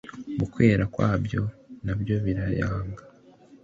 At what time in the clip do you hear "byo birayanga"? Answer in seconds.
1.99-3.03